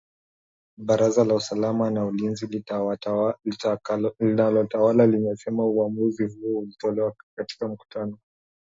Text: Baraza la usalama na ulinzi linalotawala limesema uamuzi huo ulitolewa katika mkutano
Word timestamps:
Baraza 0.77 1.25
la 1.25 1.33
usalama 1.35 1.91
na 1.91 2.05
ulinzi 2.05 2.47
linalotawala 4.19 5.05
limesema 5.07 5.65
uamuzi 5.65 6.23
huo 6.27 6.59
ulitolewa 6.59 7.15
katika 7.37 7.67
mkutano 7.67 8.17